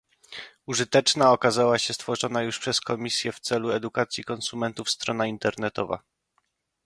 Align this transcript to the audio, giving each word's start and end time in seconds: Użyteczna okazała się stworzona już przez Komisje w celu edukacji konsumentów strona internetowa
Użyteczna 0.65 1.31
okazała 1.31 1.79
się 1.79 1.93
stworzona 1.93 2.41
już 2.43 2.59
przez 2.59 2.81
Komisje 2.81 3.31
w 3.31 3.39
celu 3.39 3.71
edukacji 3.71 4.23
konsumentów 4.23 4.89
strona 4.89 5.25
internetowa 5.27 6.03